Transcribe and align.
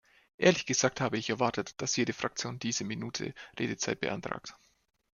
Ehrlich 0.39 0.65
gesagt 0.65 0.99
habe 0.99 1.19
ich 1.19 1.29
erwartet, 1.29 1.79
dass 1.79 1.95
jede 1.95 2.11
Fraktion 2.13 2.57
diese 2.57 2.83
Minute 2.85 3.35
Redezeit 3.59 3.99
beantragt. 3.99 4.57